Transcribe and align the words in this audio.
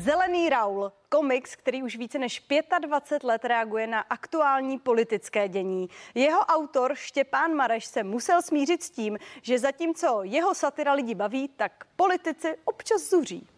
Zelený 0.00 0.48
Raul, 0.48 0.92
komiks, 1.08 1.56
který 1.56 1.82
už 1.82 1.96
více 1.96 2.18
než 2.18 2.46
25 2.80 3.24
let 3.24 3.44
reaguje 3.44 3.86
na 3.86 4.00
aktuální 4.00 4.78
politické 4.78 5.48
dění. 5.48 5.88
Jeho 6.14 6.40
autor 6.40 6.94
Štěpán 6.94 7.54
Mareš 7.54 7.84
se 7.84 8.02
musel 8.02 8.42
smířit 8.42 8.82
s 8.82 8.90
tím, 8.90 9.18
že 9.42 9.58
zatímco 9.58 10.20
jeho 10.22 10.54
satira 10.54 10.92
lidi 10.92 11.14
baví, 11.14 11.48
tak 11.48 11.84
politici 11.96 12.56
občas 12.64 13.02
zuří. 13.10 13.48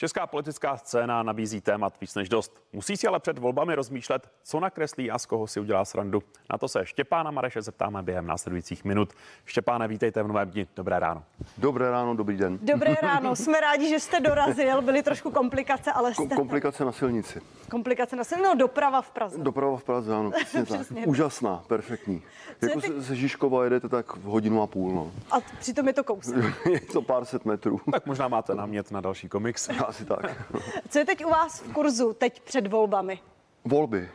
Česká 0.00 0.26
politická 0.26 0.76
scéna 0.76 1.22
nabízí 1.22 1.60
témat 1.60 2.00
víc 2.00 2.14
než 2.14 2.28
dost. 2.28 2.62
Musí 2.72 2.96
si 2.96 3.06
ale 3.06 3.20
před 3.20 3.38
volbami 3.38 3.74
rozmýšlet, 3.74 4.28
co 4.42 4.60
nakreslí 4.60 5.10
a 5.10 5.18
z 5.18 5.26
koho 5.26 5.46
si 5.46 5.60
udělá 5.60 5.84
srandu. 5.84 6.22
Na 6.52 6.58
to 6.58 6.68
se 6.68 6.86
Štěpána 6.86 7.30
Mareše 7.30 7.62
zeptáme 7.62 8.02
během 8.02 8.26
následujících 8.26 8.84
minut. 8.84 9.12
Štěpáne, 9.44 9.88
vítejte 9.88 10.22
v 10.22 10.28
novém 10.28 10.50
dni. 10.50 10.66
Dobré 10.76 10.98
ráno. 10.98 11.22
Dobré 11.58 11.90
ráno, 11.90 12.14
dobrý 12.14 12.36
den. 12.36 12.58
Dobré 12.62 12.94
ráno, 13.02 13.36
jsme 13.36 13.60
rádi, 13.60 13.88
že 13.88 14.00
jste 14.00 14.20
dorazil. 14.20 14.82
Byly 14.82 15.02
trošku 15.02 15.30
komplikace, 15.30 15.92
ale 15.92 16.14
jste... 16.14 16.34
Komplikace 16.36 16.84
na 16.84 16.92
silnici. 16.92 17.40
Komplikace 17.70 18.16
na 18.16 18.24
silnici, 18.24 18.48
no 18.48 18.54
doprava 18.54 19.02
v 19.02 19.10
Praze. 19.10 19.38
Doprava 19.38 19.76
v 19.76 19.84
Praze, 19.84 20.14
ano, 20.14 20.30
přesně 20.30 20.64
tak. 20.78 20.86
Úžasná, 21.06 21.64
perfektní. 21.66 22.22
Co 22.60 22.66
jako 22.66 22.80
ty... 22.80 23.02
se 23.02 23.16
Žižkova 23.16 23.64
jedete 23.64 23.88
tak 23.88 24.16
v 24.16 24.22
hodinu 24.22 24.62
a 24.62 24.66
půl, 24.66 24.94
no. 24.94 25.12
A 25.30 25.40
přitom 25.58 25.86
je 25.86 25.92
to 25.92 26.04
kousek. 26.04 26.66
je 26.70 26.80
to 26.80 27.02
pár 27.02 27.24
set 27.24 27.44
metrů. 27.44 27.80
Tak 27.92 28.06
možná 28.06 28.28
máte 28.28 28.54
námět 28.54 28.90
na 28.90 29.00
další 29.00 29.28
komiks. 29.28 29.68
Asi 29.90 30.04
tak. 30.04 30.52
Co 30.88 30.98
je 30.98 31.04
teď 31.04 31.24
u 31.24 31.30
vás 31.30 31.60
v 31.60 31.72
kurzu, 31.72 32.12
teď 32.12 32.40
před 32.42 32.66
volbami? 32.66 33.18
Volby. 33.64 34.10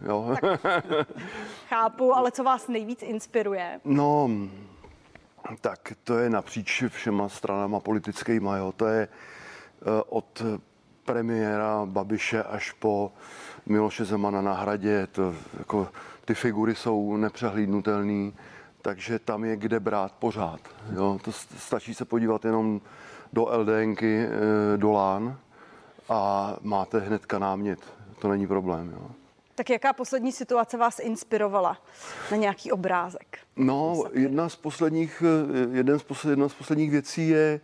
Jo. 0.00 0.36
Tak, 0.40 0.84
chápu, 1.68 2.16
ale 2.16 2.30
co 2.30 2.44
vás 2.44 2.68
nejvíc 2.68 3.02
inspiruje? 3.02 3.80
No, 3.84 4.30
tak 5.60 5.92
to 6.04 6.18
je 6.18 6.30
napříč 6.30 6.84
všema 6.88 7.28
stranama 7.28 7.80
politickýma, 7.80 8.56
jo. 8.56 8.72
To 8.72 8.86
je 8.86 9.08
uh, 9.08 9.92
od 10.08 10.42
premiéra 11.04 11.86
Babiše 11.86 12.42
až 12.42 12.72
po 12.72 13.12
Miloše 13.66 14.04
Zemana 14.04 14.42
na 14.42 14.52
hradě. 14.52 15.06
To, 15.06 15.34
jako, 15.58 15.88
ty 16.24 16.34
figury 16.34 16.74
jsou 16.74 17.16
nepřehlídnutelné, 17.16 18.32
takže 18.82 19.18
tam 19.18 19.44
je 19.44 19.56
kde 19.56 19.80
brát 19.80 20.12
pořád. 20.12 20.60
Jo. 20.92 21.18
To 21.24 21.32
stačí 21.32 21.94
se 21.94 22.04
podívat 22.04 22.44
jenom 22.44 22.80
do 23.34 23.48
LDNky, 23.50 24.26
eh, 24.26 24.76
do 24.76 24.92
LAN 24.92 25.38
a 26.08 26.56
máte 26.62 26.98
hnedka 26.98 27.38
námět. 27.38 27.78
To 28.18 28.28
není 28.28 28.46
problém. 28.46 28.92
Jo. 28.96 29.10
Tak 29.54 29.70
jaká 29.70 29.92
poslední 29.92 30.32
situace 30.32 30.76
vás 30.76 30.98
inspirovala 30.98 31.78
na 32.30 32.36
nějaký 32.36 32.72
obrázek? 32.72 33.38
No, 33.56 34.04
jedna 34.12 34.48
z 34.48 34.56
posledních, 34.56 35.22
eh, 35.26 35.76
jeden 35.76 35.98
z 35.98 36.02
posled, 36.02 36.30
jedna 36.30 36.48
z 36.48 36.54
posledních 36.54 36.90
věcí 36.90 37.28
je 37.28 37.60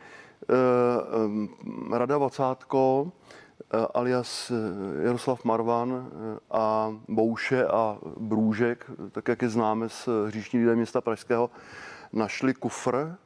uh, 1.91 1.99
Rada 1.99 2.19
Vacátko, 2.19 3.03
uh, 3.03 3.87
alias 3.95 4.53
Jaroslav 5.03 5.45
Marvan 5.45 6.11
a 6.51 6.95
Bouše 7.09 7.67
a 7.67 7.99
Brůžek, 8.17 8.91
tak 9.13 9.29
jak 9.29 9.43
je 9.43 9.49
známe 9.49 9.89
z 9.89 10.09
hříšní 10.27 10.61
lidé 10.61 10.77
města 10.77 11.01
Pražského, 11.01 11.51
našli 12.13 12.55
kufr 12.55 13.17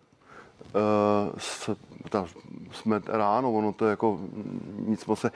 s, 1.38 1.70
ta, 2.10 2.26
jsme 2.72 3.00
ráno, 3.06 3.52
ono 3.52 3.72
to 3.72 3.84
je 3.84 3.90
jako 3.90 4.20
nic 4.78 5.06
moc 5.06 5.20
se, 5.20 5.30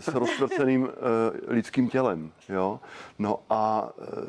s 0.00 0.08
rozprceným 0.08 0.88
lidským 1.48 1.88
tělem, 1.88 2.30
jo. 2.48 2.80
No 3.18 3.38
a 3.50 3.88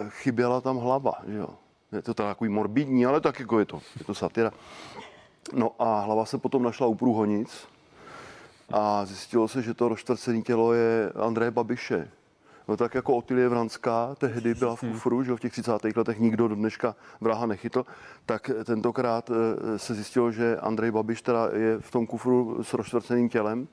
chyběla 0.10 0.62
tam 0.62 0.78
hlava, 0.78 1.14
jo. 1.28 1.50
Je 1.92 2.02
to 2.02 2.14
takový 2.14 2.50
morbidní, 2.50 3.06
ale 3.06 3.22
tak 3.22 3.40
jako 3.40 3.60
je 3.60 3.66
to, 3.66 3.82
je 4.00 4.06
to 4.06 4.14
satira. 4.14 4.52
No 5.54 5.72
a 5.80 6.00
hlava 6.00 6.26
se 6.26 6.38
potom 6.38 6.64
našla 6.64 6.88
u 6.88 6.96
průhonic 6.96 7.68
a 8.74 9.06
zjistilo 9.06 9.48
se, 9.48 9.62
že 9.62 9.74
to 9.74 9.90
rozčtvrcené 9.90 10.42
tělo 10.42 10.74
je 10.74 11.12
Andreje 11.16 11.52
Babiše. 11.52 12.12
No 12.68 12.78
tak 12.78 12.96
jako 12.96 13.16
Otilie 13.16 13.50
Vranská 13.50 14.16
tehdy 14.16 14.54
byla 14.54 14.76
v 14.76 14.80
kufru, 14.80 15.24
že 15.24 15.36
v 15.36 15.40
těch 15.40 15.52
30. 15.52 15.72
letech 15.96 16.20
nikdo 16.20 16.48
do 16.48 16.56
dneška 16.56 16.96
vraha 17.22 17.46
nechytl, 17.46 17.86
tak 18.26 18.52
tentokrát 18.66 19.30
eh, 19.30 19.80
se 19.80 19.94
zjistilo, 19.94 20.32
že 20.32 20.58
Andrej 20.58 20.92
Babiš 20.92 21.22
teda 21.22 21.50
je 21.54 21.80
v 21.80 21.92
tom 21.92 22.08
kufru 22.08 22.64
s 22.64 22.74
rozčtvrceným 22.74 23.30
tělem. 23.30 23.68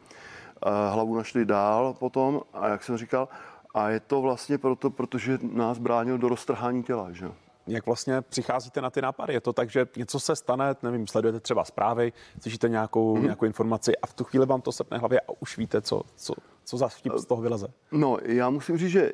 Hlavu 0.90 1.16
našli 1.16 1.44
dál 1.44 1.94
potom 1.98 2.40
a 2.52 2.68
jak 2.68 2.84
jsem 2.84 2.96
říkal, 2.96 3.28
a 3.74 3.88
je 3.88 4.00
to 4.00 4.20
vlastně 4.20 4.58
proto, 4.58 4.90
protože 4.90 5.38
nás 5.42 5.78
bránil 5.78 6.18
do 6.18 6.28
roztrhání 6.28 6.82
těla. 6.82 7.12
Že? 7.12 7.30
Jak 7.66 7.86
vlastně 7.86 8.20
přicházíte 8.20 8.80
na 8.80 8.90
ty 8.90 9.02
nápady? 9.02 9.32
Je 9.32 9.40
to 9.40 9.52
tak, 9.52 9.70
že 9.70 9.86
něco 9.96 10.20
se 10.20 10.36
stane, 10.36 10.74
nevím, 10.82 11.06
sledujete 11.06 11.40
třeba 11.40 11.64
zprávy, 11.64 12.12
slyšíte 12.40 12.68
nějakou, 12.68 13.14
hmm. 13.14 13.24
nějakou 13.24 13.46
informaci 13.46 13.96
a 13.96 14.06
v 14.06 14.14
tu 14.14 14.24
chvíli 14.24 14.46
vám 14.46 14.60
to 14.60 14.72
sepne 14.72 14.98
hlavě 14.98 15.20
a 15.20 15.32
už 15.40 15.58
víte, 15.58 15.80
co, 15.82 16.02
co, 16.16 16.34
co 16.64 16.76
za 16.76 16.88
vtip 16.88 17.12
z 17.16 17.24
toho 17.24 17.42
vyleze? 17.42 17.66
No, 17.92 18.18
já 18.22 18.50
musím 18.50 18.78
říct, 18.78 18.90
že 18.90 19.12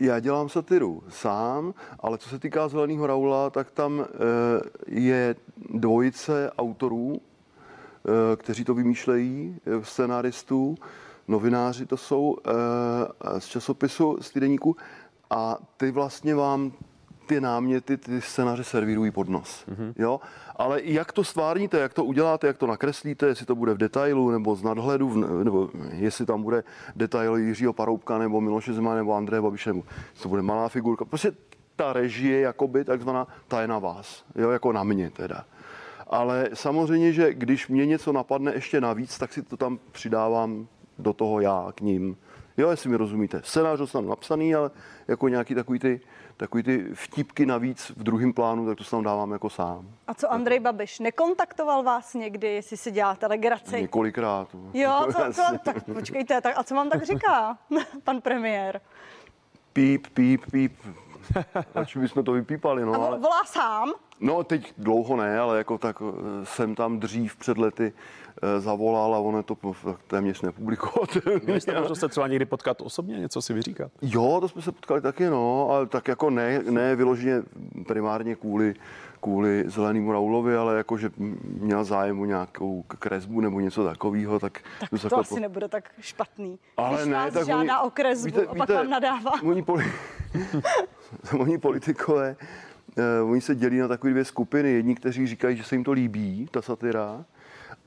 já 0.00 0.20
dělám 0.20 0.48
satiru 0.48 1.02
sám, 1.08 1.74
ale 2.00 2.18
co 2.18 2.28
se 2.28 2.38
týká 2.38 2.68
Zeleného 2.68 3.06
Raula, 3.06 3.50
tak 3.50 3.70
tam 3.70 4.00
e, 4.00 4.06
je 4.86 5.36
dvojice 5.70 6.50
autorů, 6.58 7.20
e, 7.20 8.36
kteří 8.36 8.64
to 8.64 8.74
vymýšlejí, 8.74 9.56
e, 9.66 9.84
scenáristů, 9.84 10.74
novináři 11.28 11.86
to 11.86 11.96
jsou 11.96 12.36
z 13.38 13.46
časopisu, 13.46 14.18
z 14.20 14.30
týdeníku 14.30 14.76
a 15.30 15.58
ty 15.76 15.90
vlastně 15.90 16.34
vám 16.34 16.72
ty 17.28 17.40
náměty, 17.40 17.96
ty 17.96 18.20
scénáře 18.20 18.64
servírují 18.64 19.10
pod 19.10 19.28
nos. 19.28 19.64
Mm-hmm. 19.68 19.92
Jo? 19.96 20.20
Ale 20.56 20.80
jak 20.82 21.12
to 21.12 21.24
stvárníte, 21.24 21.78
jak 21.78 21.94
to 21.94 22.04
uděláte, 22.04 22.46
jak 22.46 22.58
to 22.58 22.66
nakreslíte, 22.66 23.26
jestli 23.26 23.46
to 23.46 23.54
bude 23.54 23.74
v 23.74 23.78
detailu 23.78 24.30
nebo 24.30 24.56
z 24.56 24.62
nadhledu, 24.62 25.14
nebo 25.44 25.70
jestli 25.92 26.26
tam 26.26 26.42
bude 26.42 26.64
detail 26.96 27.36
Jiřího 27.36 27.72
Paroubka 27.72 28.18
nebo 28.18 28.40
Miloše 28.40 28.72
Zema 28.72 28.94
nebo 28.94 29.14
Andreje 29.14 29.42
Babiše, 29.42 29.70
nebo 29.70 29.82
to 30.22 30.28
bude 30.28 30.42
malá 30.42 30.68
figurka. 30.68 31.04
Prostě 31.04 31.32
ta 31.76 31.92
režie, 31.92 32.40
jakoby 32.40 32.84
takzvaná, 32.84 33.26
ta 33.48 33.60
je 33.60 33.68
na 33.68 33.78
vás, 33.78 34.24
jo, 34.34 34.50
jako 34.50 34.72
na 34.72 34.84
mě 34.84 35.10
teda. 35.10 35.44
Ale 36.06 36.50
samozřejmě, 36.54 37.12
že 37.12 37.34
když 37.34 37.68
mě 37.68 37.86
něco 37.86 38.12
napadne 38.12 38.54
ještě 38.54 38.80
navíc, 38.80 39.18
tak 39.18 39.32
si 39.32 39.42
to 39.42 39.56
tam 39.56 39.78
přidávám 39.92 40.66
do 40.98 41.12
toho 41.12 41.40
já 41.40 41.68
k 41.74 41.80
ním. 41.80 42.16
Jo, 42.58 42.70
jestli 42.70 42.90
mi 42.90 42.96
rozumíte. 42.96 43.40
Scénář 43.44 43.78
dostanu 43.78 44.08
napsaný, 44.08 44.54
ale 44.54 44.70
jako 45.08 45.28
nějaký 45.28 45.54
takový 45.54 45.78
ty 45.78 46.00
takový 46.38 46.62
ty 46.62 46.88
vtipky 46.94 47.46
navíc 47.46 47.90
v 47.96 48.02
druhém 48.02 48.32
plánu, 48.32 48.66
tak 48.66 48.78
to 48.78 48.84
se 48.84 48.90
tam 48.90 49.04
dávám 49.04 49.32
jako 49.32 49.50
sám. 49.50 49.88
A 50.06 50.14
co 50.14 50.32
Andrej 50.32 50.60
Babiš, 50.60 50.98
nekontaktoval 50.98 51.82
vás 51.82 52.14
někdy, 52.14 52.46
jestli 52.46 52.76
si 52.76 52.90
děláte 52.90 53.26
legraci? 53.26 53.82
Několikrát. 53.82 54.48
Jo, 54.74 55.06
co, 55.12 55.32
co, 55.32 55.42
tak 55.64 55.84
počkejte, 55.84 56.40
tak, 56.40 56.58
a 56.58 56.62
co 56.62 56.74
vám 56.74 56.90
tak 56.90 57.02
říká 57.02 57.58
pan 58.04 58.20
premiér? 58.20 58.80
Píp, 59.72 60.06
píp, 60.14 60.42
píp. 60.52 60.72
Radši 61.74 61.98
bychom 61.98 62.24
to 62.24 62.32
vypípali, 62.32 62.84
no. 62.84 62.92
A 62.94 63.06
ale... 63.06 63.18
volá 63.18 63.44
sám? 63.44 63.92
No, 64.20 64.44
teď 64.44 64.72
dlouho 64.78 65.16
ne, 65.16 65.38
ale 65.38 65.58
jako 65.58 65.78
tak 65.78 65.96
eh, 66.02 66.46
jsem 66.46 66.74
tam 66.74 67.00
dřív 67.00 67.36
před 67.36 67.58
lety 67.58 67.92
eh, 68.42 68.60
zavolal 68.60 69.14
a 69.14 69.18
on 69.18 69.36
je 69.36 69.42
to 69.42 69.56
téměř 70.06 70.42
nepublikovat. 70.42 71.14
Vy 71.44 71.60
jste 71.60 71.74
možnost 71.80 72.00
se 72.00 72.08
třeba 72.08 72.28
někdy 72.28 72.44
potkat 72.44 72.80
osobně, 72.80 73.18
něco 73.18 73.42
si 73.42 73.54
vyříkat? 73.54 73.92
Jo, 74.02 74.38
to 74.40 74.48
jsme 74.48 74.62
se 74.62 74.72
potkali 74.72 75.00
taky, 75.00 75.26
no, 75.26 75.70
ale 75.70 75.86
tak 75.86 76.08
jako 76.08 76.30
ne, 76.30 76.62
ne 76.70 76.96
vyloženě 76.96 77.42
primárně 77.86 78.34
kvůli, 78.34 78.74
kvůli 79.20 79.64
zelenému 79.66 80.12
Raulovi, 80.12 80.56
ale 80.56 80.76
jako, 80.76 80.98
že 80.98 81.10
měl 81.60 81.84
zájem 81.84 82.20
o 82.20 82.24
nějakou 82.24 82.82
kresbu 82.82 83.40
nebo 83.40 83.60
něco 83.60 83.84
takového, 83.84 84.38
tak... 84.38 84.58
Tak 84.80 84.90
to, 85.02 85.08
to 85.08 85.18
asi 85.18 85.34
po... 85.34 85.40
nebude 85.40 85.68
tak 85.68 85.90
špatný. 86.00 86.58
Ale 86.76 86.96
Když 86.96 87.06
ne, 87.06 87.14
vás 87.14 87.34
tak 87.34 87.46
žádá 87.46 87.80
oni, 87.80 87.88
o 87.88 87.90
kresbu 87.90 88.26
víte, 88.26 88.42
a 88.42 88.54
pak 88.54 88.68
víte, 88.68 88.74
vám 88.74 88.90
nadává. 88.90 89.32
Oni, 89.42 89.62
poli... 89.62 89.84
oni 91.38 91.58
politikové 91.58 92.36
uh, 92.98 93.30
oni 93.30 93.40
se 93.40 93.54
dělí 93.54 93.78
na 93.78 93.88
takové 93.88 94.10
dvě 94.10 94.24
skupiny. 94.24 94.72
Jedni, 94.72 94.94
kteří 94.94 95.26
říkají, 95.26 95.56
že 95.56 95.64
se 95.64 95.74
jim 95.74 95.84
to 95.84 95.92
líbí, 95.92 96.48
ta 96.50 96.62
satira, 96.62 97.24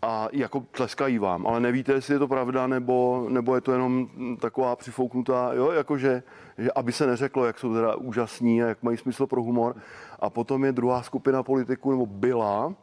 a 0.01 0.27
jako 0.31 0.59
tleskají 0.59 1.19
vám, 1.19 1.47
ale 1.47 1.59
nevíte, 1.59 1.93
jestli 1.93 2.13
je 2.13 2.19
to 2.19 2.27
pravda, 2.27 2.67
nebo, 2.67 3.27
nebo 3.29 3.55
je 3.55 3.61
to 3.61 3.71
jenom 3.71 4.07
taková 4.39 4.75
přifouknutá, 4.75 5.53
jo, 5.53 5.71
jakože, 5.71 6.23
že 6.57 6.71
aby 6.71 6.91
se 6.91 7.07
neřeklo, 7.07 7.45
jak 7.45 7.59
jsou 7.59 7.73
teda 7.73 7.95
úžasní 7.95 8.63
a 8.63 8.67
jak 8.67 8.83
mají 8.83 8.97
smysl 8.97 9.27
pro 9.27 9.43
humor. 9.43 9.75
A 10.19 10.29
potom 10.29 10.65
je 10.65 10.71
druhá 10.71 11.03
skupina 11.03 11.43
politiků, 11.43 11.91
nebo 11.91 12.05
byla, 12.05 12.73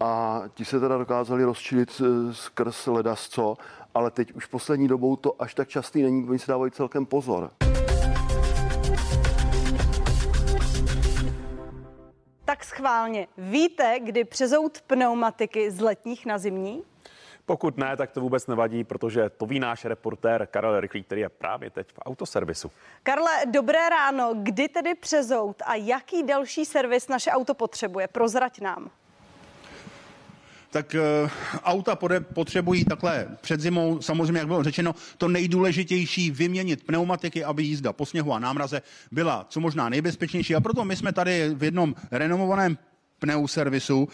a 0.00 0.42
ti 0.54 0.64
se 0.64 0.80
teda 0.80 0.98
dokázali 0.98 1.44
rozčilit 1.44 2.00
eh, 2.00 2.34
skrz 2.34 2.86
ledasco, 2.86 3.56
ale 3.94 4.10
teď 4.10 4.32
už 4.32 4.46
poslední 4.46 4.88
dobou 4.88 5.16
to 5.16 5.42
až 5.42 5.54
tak 5.54 5.68
častý 5.68 6.02
není, 6.02 6.28
oni 6.28 6.38
se 6.38 6.52
dávají 6.52 6.72
celkem 6.72 7.06
pozor. 7.06 7.50
Tak 12.58 12.64
schválně. 12.64 13.26
Víte, 13.38 14.00
kdy 14.00 14.24
přezout 14.24 14.80
pneumatiky 14.80 15.70
z 15.70 15.80
letních 15.80 16.26
na 16.26 16.38
zimní? 16.38 16.82
Pokud 17.46 17.76
ne, 17.76 17.96
tak 17.96 18.10
to 18.12 18.20
vůbec 18.20 18.46
nevadí, 18.46 18.84
protože 18.84 19.30
to 19.30 19.46
ví 19.46 19.60
náš 19.60 19.84
reportér 19.84 20.46
Karel 20.46 20.80
Rychlý, 20.80 21.02
který 21.02 21.20
je 21.20 21.28
právě 21.28 21.70
teď 21.70 21.88
v 21.92 21.98
autoservisu. 22.06 22.70
Karle, 23.02 23.30
dobré 23.46 23.88
ráno. 23.88 24.34
Kdy 24.34 24.68
tedy 24.68 24.94
přezout 24.94 25.62
a 25.66 25.74
jaký 25.74 26.22
další 26.22 26.64
servis 26.64 27.08
naše 27.08 27.30
auto 27.30 27.54
potřebuje? 27.54 28.08
Prozrať 28.08 28.60
nám. 28.60 28.90
Tak 30.70 30.96
uh, 31.24 31.30
auta 31.64 31.98
potřebují 32.34 32.84
takhle 32.84 33.28
před 33.40 33.60
zimou, 33.60 34.02
samozřejmě, 34.02 34.38
jak 34.38 34.46
bylo 34.46 34.62
řečeno, 34.62 34.94
to 35.18 35.28
nejdůležitější 35.28 36.30
vyměnit 36.30 36.84
pneumatiky, 36.84 37.44
aby 37.44 37.62
jízda 37.62 37.92
po 37.92 38.06
sněhu 38.06 38.32
a 38.32 38.38
námraze 38.38 38.82
byla 39.12 39.46
co 39.48 39.60
možná 39.60 39.88
nejbezpečnější. 39.88 40.54
A 40.54 40.60
proto 40.60 40.84
my 40.84 40.96
jsme 40.96 41.12
tady 41.12 41.54
v 41.54 41.64
jednom 41.64 41.94
renomovaném 42.10 42.78
pneuservisu 43.18 44.08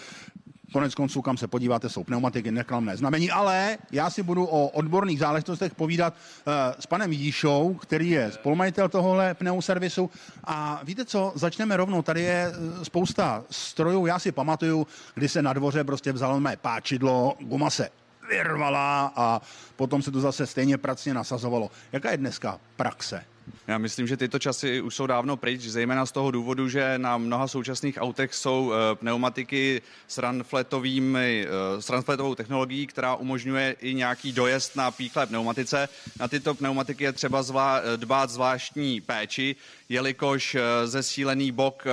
Konec 0.74 0.94
konců, 0.94 1.22
kam 1.22 1.36
se 1.36 1.46
podíváte, 1.46 1.88
jsou 1.88 2.04
pneumatiky, 2.04 2.50
neklamné 2.50 2.96
znamení, 2.96 3.30
ale 3.30 3.78
já 3.92 4.10
si 4.10 4.22
budu 4.22 4.44
o 4.44 4.68
odborných 4.68 5.18
záležitostech 5.18 5.74
povídat 5.74 6.14
uh, 6.14 6.52
s 6.78 6.86
panem 6.86 7.12
Jíšou, 7.12 7.74
který 7.74 8.10
je 8.10 8.32
spolumajitel 8.32 8.88
tohohle 8.88 9.34
pneuservisu. 9.34 10.10
A 10.44 10.80
víte 10.84 11.04
co, 11.04 11.32
začneme 11.34 11.76
rovnou. 11.76 12.02
Tady 12.02 12.22
je 12.22 12.52
eh, 12.52 12.84
spousta 12.84 13.44
strojů. 13.50 14.06
Já 14.06 14.18
si 14.18 14.32
pamatuju, 14.32 14.86
kdy 15.14 15.28
se 15.28 15.42
na 15.42 15.52
dvoře 15.52 15.84
prostě 15.84 16.12
vzalo 16.12 16.40
mé 16.40 16.56
páčidlo, 16.56 17.34
guma 17.40 17.70
se 17.70 17.88
vyrvala 18.28 19.12
a 19.16 19.40
potom 19.76 20.02
se 20.02 20.10
to 20.10 20.20
zase 20.20 20.46
stejně 20.46 20.78
pracně 20.78 21.14
nasazovalo. 21.14 21.70
Jaká 21.92 22.10
je 22.10 22.16
dneska 22.16 22.60
praxe? 22.76 23.24
Já 23.66 23.78
myslím, 23.78 24.06
že 24.06 24.16
tyto 24.16 24.38
časy 24.38 24.80
už 24.80 24.94
jsou 24.94 25.06
dávno 25.06 25.36
pryč, 25.36 25.60
zejména 25.60 26.06
z 26.06 26.12
toho 26.12 26.30
důvodu, 26.30 26.68
že 26.68 26.98
na 26.98 27.18
mnoha 27.18 27.48
současných 27.48 27.98
autech 28.00 28.34
jsou 28.34 28.72
eh, 28.72 28.94
pneumatiky 28.94 29.82
s, 30.08 30.18
eh, 30.18 31.82
s 31.82 31.90
runfletovou 31.90 32.34
technologií, 32.34 32.86
která 32.86 33.14
umožňuje 33.14 33.76
i 33.80 33.94
nějaký 33.94 34.32
dojezd 34.32 34.76
na 34.76 34.90
píchlé 34.90 35.26
pneumatice. 35.26 35.88
Na 36.20 36.28
tyto 36.28 36.54
pneumatiky 36.54 37.04
je 37.04 37.12
třeba 37.12 37.42
zvlá, 37.42 37.80
dbát 37.96 38.30
zvláštní 38.30 39.00
péči, 39.00 39.56
jelikož 39.88 40.54
eh, 40.54 40.86
zesílený 40.86 41.52
bok 41.52 41.84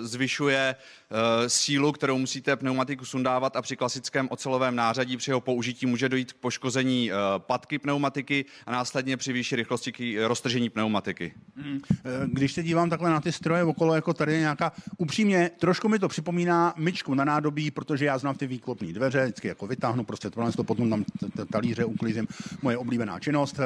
zvyšuje 0.00 0.74
Eh, 0.74 1.01
sílu, 1.46 1.92
kterou 1.92 2.18
musíte 2.18 2.56
pneumatiku 2.56 3.04
sundávat 3.04 3.56
a 3.56 3.62
při 3.62 3.76
klasickém 3.76 4.28
ocelovém 4.30 4.76
nářadí 4.76 5.16
při 5.16 5.30
jeho 5.30 5.40
použití 5.40 5.86
může 5.86 6.08
dojít 6.08 6.32
k 6.32 6.36
poškození 6.36 7.12
eh, 7.12 7.14
patky 7.38 7.78
pneumatiky 7.78 8.44
a 8.66 8.72
následně 8.72 9.16
při 9.16 9.32
vyšší 9.32 9.56
rychlosti 9.56 9.92
k 9.92 10.26
roztržení 10.26 10.70
pneumatiky. 10.70 11.34
Hmm. 11.56 11.80
Když 12.26 12.52
se 12.52 12.62
dívám 12.62 12.90
takhle 12.90 13.10
na 13.10 13.20
ty 13.20 13.32
stroje 13.32 13.64
okolo, 13.64 13.94
jako 13.94 14.14
tady 14.14 14.32
je 14.32 14.40
nějaká, 14.40 14.72
upřímně, 14.98 15.50
trošku 15.60 15.88
mi 15.88 15.98
to 15.98 16.08
připomíná 16.08 16.74
myčku 16.76 17.14
na 17.14 17.24
nádobí, 17.24 17.70
protože 17.70 18.04
já 18.04 18.18
znám 18.18 18.34
ty 18.34 18.46
výklopní 18.46 18.92
dveře, 18.92 19.24
vždycky 19.24 19.48
jako 19.48 19.66
vytáhnu, 19.66 20.04
prostě 20.04 20.30
to 20.30 20.64
potom 20.64 20.90
tam 20.90 21.04
talíře 21.52 21.84
uklízím, 21.84 22.28
moje 22.62 22.78
oblíbená 22.78 23.20
činnost. 23.20 23.60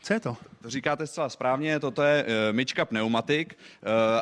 Co 0.00 0.12
je 0.12 0.20
to? 0.20 0.36
To 0.62 0.70
říkáte 0.70 1.06
zcela 1.06 1.28
správně, 1.28 1.80
toto 1.80 2.02
je 2.02 2.26
myčka 2.52 2.84
pneumatik, 2.84 3.58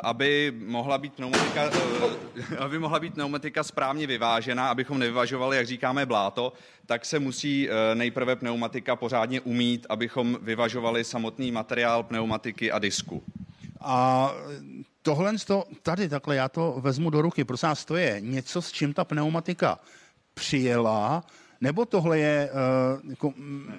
aby 0.02 0.52
mohla 0.66 0.98
být 0.98 1.12
pneumatika 1.12 1.70
aby 2.64 2.78
mohla 2.78 3.00
být 3.00 3.14
pneumatika 3.14 3.62
správně 3.62 4.06
vyvážena, 4.06 4.68
abychom 4.68 4.98
nevyvažovali, 4.98 5.56
jak 5.56 5.66
říkáme, 5.66 6.06
bláto, 6.06 6.52
tak 6.86 7.04
se 7.04 7.18
musí 7.18 7.68
eh, 7.68 7.94
nejprve 7.94 8.36
pneumatika 8.36 8.96
pořádně 8.96 9.40
umít, 9.40 9.86
abychom 9.88 10.38
vyvažovali 10.42 11.04
samotný 11.04 11.52
materiál 11.52 12.02
pneumatiky 12.02 12.72
a 12.72 12.78
disku. 12.78 13.22
A 13.80 14.30
tohle 15.02 15.34
tady 15.82 16.08
takhle, 16.08 16.36
já 16.36 16.48
to 16.48 16.76
vezmu 16.80 17.10
do 17.10 17.22
ruky, 17.22 17.44
prosím 17.44 17.68
vás, 17.68 17.84
to 17.84 17.96
je 17.96 18.16
něco, 18.20 18.62
s 18.62 18.72
čím 18.72 18.94
ta 18.94 19.04
pneumatika 19.04 19.78
přijela, 20.34 21.24
nebo 21.62 21.86
tohle 21.86 22.18
je 22.18 22.50
uh, 22.52 23.10
jako 23.10 23.32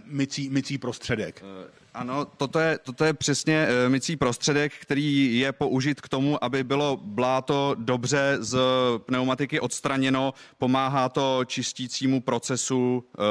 mycí, 0.06 0.50
mycí 0.50 0.78
prostředek? 0.78 1.44
Uh, 1.44 1.70
ano, 1.94 2.26
toto 2.26 2.60
je, 2.60 2.78
toto 2.78 3.06
je 3.06 3.14
přesně 3.14 3.68
uh, 3.68 3.92
mycí 3.92 4.16
prostředek, 4.16 4.74
který 4.82 5.40
je 5.40 5.52
použit 5.52 6.02
k 6.02 6.10
tomu, 6.10 6.44
aby 6.44 6.64
bylo 6.64 6.98
bláto 7.02 7.76
dobře 7.80 8.38
z 8.40 8.58
pneumatiky 8.98 9.60
odstraněno. 9.60 10.34
Pomáhá 10.58 11.10
to 11.10 11.46
čistícímu 11.46 12.22
procesu 12.22 13.04
uh, 13.18 13.24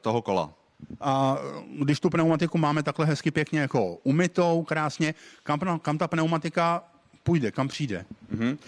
toho 0.00 0.22
kola. 0.22 0.52
A 1.00 1.38
když 1.78 2.00
tu 2.00 2.10
pneumatiku 2.10 2.58
máme 2.58 2.82
takhle 2.82 3.06
hezky 3.06 3.30
pěkně 3.30 3.60
jako 3.60 3.94
umytou, 3.94 4.62
krásně, 4.62 5.14
kam, 5.42 5.80
kam 5.82 5.98
ta 5.98 6.08
pneumatika 6.08 6.84
půjde, 7.22 7.50
kam 7.50 7.68
přijde? 7.68 8.04
Mm-hmm. 8.34 8.58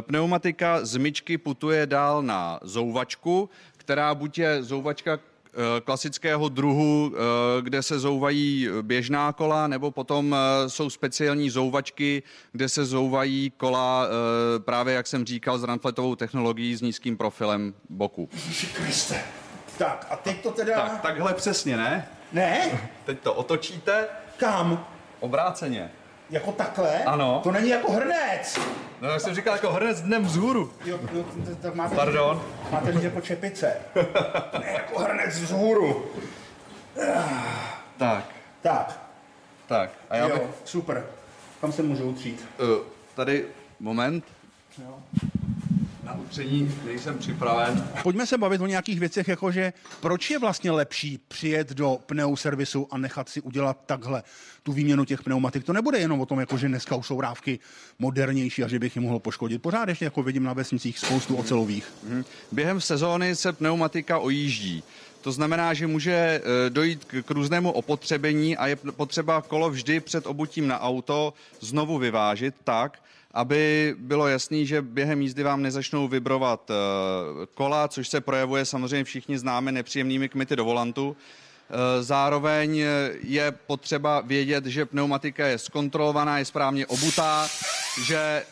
Pneumatika 0.00 0.84
z 0.84 0.96
myčky 0.96 1.38
putuje 1.38 1.86
dál 1.86 2.22
na 2.22 2.60
zouvačku, 2.62 3.50
která 3.84 4.14
buď 4.14 4.38
je 4.38 4.62
zouvačka 4.62 5.18
eh, 5.18 5.80
klasického 5.80 6.48
druhu, 6.48 7.12
eh, 7.14 7.62
kde 7.62 7.82
se 7.82 7.98
zouvají 7.98 8.68
běžná 8.82 9.32
kola, 9.32 9.66
nebo 9.66 9.90
potom 9.90 10.36
eh, 10.36 10.70
jsou 10.70 10.90
speciální 10.90 11.50
zouvačky, 11.50 12.22
kde 12.52 12.68
se 12.68 12.84
zouvají 12.84 13.52
kola 13.56 14.08
právě, 14.58 14.94
jak 14.94 15.06
jsem 15.06 15.26
říkal, 15.26 15.58
s 15.58 15.62
runfletovou 15.62 16.14
technologií 16.14 16.76
s 16.76 16.80
nízkým 16.80 17.16
profilem 17.16 17.74
boku. 17.88 18.28
Kriste. 18.74 19.20
Tak 19.78 20.06
a 20.10 20.16
teď 20.16 20.42
to 20.42 20.50
teda... 20.50 20.74
Tak, 20.74 21.00
takhle 21.00 21.34
přesně, 21.34 21.76
ne? 21.76 22.08
Ne? 22.32 22.80
Teď 23.04 23.18
to 23.20 23.34
otočíte. 23.34 24.06
Kam? 24.36 24.86
Obráceně. 25.20 25.90
Jako 26.34 26.52
takhle? 26.52 27.04
Ano. 27.04 27.40
To 27.42 27.52
není 27.52 27.68
jako 27.68 27.92
hrnec. 27.92 28.58
No, 29.00 29.08
jak 29.08 29.20
jsem 29.20 29.34
říkal, 29.34 29.54
jako 29.54 29.72
hrnec 29.72 30.00
dnem 30.00 30.24
vzhůru. 30.24 30.72
Jo, 30.84 30.98
jo, 31.12 31.24
tak 31.62 31.74
máte, 31.74 31.96
Pardon. 31.96 32.42
Máte 32.70 32.92
mít 32.92 33.04
jako 33.04 33.20
čepice. 33.20 33.76
ne, 34.60 34.72
jako 34.72 34.98
hrnec 34.98 35.40
vzhůru. 35.40 36.06
Tak. 37.96 38.24
Tak. 38.62 39.00
Tak. 39.66 39.90
A 40.10 40.16
já 40.16 40.28
jo, 40.28 40.38
bych... 40.38 40.48
super. 40.64 41.06
Kam 41.60 41.72
se 41.72 41.82
můžu 41.82 42.04
utřít? 42.04 42.48
Uh, 42.60 42.68
tady, 43.14 43.46
moment. 43.80 44.24
Jo. 44.78 44.98
Na 46.04 46.14
utření 46.14 46.74
nejsem 46.84 47.18
připraven. 47.18 47.88
Pojďme 48.02 48.26
se 48.26 48.38
bavit 48.38 48.60
o 48.60 48.66
nějakých 48.66 49.00
věcech, 49.00 49.28
jakože 49.28 49.72
proč 50.00 50.30
je 50.30 50.38
vlastně 50.38 50.70
lepší 50.70 51.18
přijet 51.28 51.72
do 51.72 51.98
pneuservisu 52.06 52.88
a 52.90 52.98
nechat 52.98 53.28
si 53.28 53.40
udělat 53.40 53.78
takhle 53.86 54.22
tu 54.62 54.72
výměnu 54.72 55.04
těch 55.04 55.22
pneumatik. 55.22 55.64
To 55.64 55.72
nebude 55.72 55.98
jenom 55.98 56.20
o 56.20 56.26
tom, 56.26 56.40
jako 56.40 56.58
že 56.58 56.68
dneska 56.68 56.96
už 56.96 57.06
jsou 57.06 57.20
rávky 57.20 57.58
modernější 57.98 58.64
a 58.64 58.68
že 58.68 58.78
bych 58.78 58.96
je 58.96 59.02
mohl 59.02 59.18
poškodit. 59.18 59.62
Pořád 59.62 59.88
ještě 59.88 60.04
jako 60.04 60.22
vidím 60.22 60.44
na 60.44 60.52
vesnicích 60.52 60.98
spoustu 60.98 61.36
ocelových. 61.36 61.92
Mhm. 62.08 62.24
Během 62.52 62.80
sezóny 62.80 63.36
se 63.36 63.52
pneumatika 63.52 64.18
ojíždí. 64.18 64.82
To 65.20 65.32
znamená, 65.32 65.74
že 65.74 65.86
může 65.86 66.12
e, 66.12 66.40
dojít 66.70 67.04
k 67.04 67.30
různému 67.30 67.72
opotřebení 67.72 68.56
a 68.56 68.66
je 68.66 68.76
potřeba 68.76 69.42
kolo 69.42 69.70
vždy 69.70 70.00
před 70.00 70.26
obutím 70.26 70.68
na 70.68 70.80
auto 70.80 71.34
znovu 71.60 71.98
vyvážit 71.98 72.54
tak, 72.64 73.03
aby 73.34 73.94
bylo 73.98 74.28
jasný, 74.28 74.66
že 74.66 74.82
během 74.82 75.22
jízdy 75.22 75.42
vám 75.42 75.62
nezačnou 75.62 76.08
vibrovat 76.08 76.70
e, 76.70 76.74
kola, 77.54 77.88
což 77.88 78.08
se 78.08 78.20
projevuje 78.20 78.64
samozřejmě 78.64 79.04
všichni 79.04 79.38
známe 79.38 79.72
nepříjemnými 79.72 80.28
kmity 80.28 80.56
do 80.56 80.64
volantu. 80.64 81.16
E, 81.16 82.02
zároveň 82.02 82.84
je 83.22 83.52
potřeba 83.66 84.20
vědět, 84.20 84.66
že 84.66 84.86
pneumatika 84.86 85.46
je 85.46 85.58
zkontrolovaná, 85.58 86.38
je 86.38 86.44
správně 86.44 86.86
obutá, 86.86 87.48
že 88.02 88.42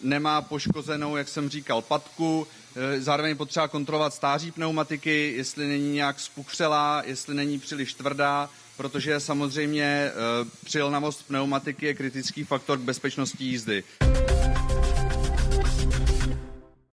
nemá 0.00 0.42
poškozenou, 0.42 1.16
jak 1.16 1.28
jsem 1.28 1.48
říkal, 1.48 1.82
patku, 1.82 2.46
Eh, 2.76 3.00
zároveň 3.00 3.36
potřeba 3.36 3.68
kontrolovat 3.68 4.14
stáří 4.14 4.50
pneumatiky, 4.50 5.32
jestli 5.36 5.68
není 5.68 5.92
nějak 5.92 6.20
spuchřelá, 6.20 7.02
jestli 7.06 7.34
není 7.34 7.58
příliš 7.58 7.94
tvrdá, 7.94 8.50
protože 8.80 9.20
samozřejmě 9.20 9.84
eh, 9.84 10.12
přilnavost 10.64 11.26
pneumatiky 11.26 11.86
je 11.86 11.94
kritický 11.94 12.44
faktor 12.44 12.78
k 12.78 12.82
bezpečnosti 12.82 13.44
jízdy. 13.44 13.84